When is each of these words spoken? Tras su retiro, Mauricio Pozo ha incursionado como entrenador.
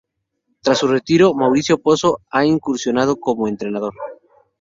Tras 0.63 0.79
su 0.79 0.87
retiro, 0.87 1.35
Mauricio 1.35 1.77
Pozo 1.77 2.21
ha 2.31 2.43
incursionado 2.43 3.19
como 3.19 3.47
entrenador. 3.47 3.93